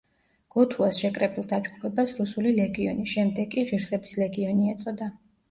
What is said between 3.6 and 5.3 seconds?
„ღირსების ლეგიონი“ ეწოდა.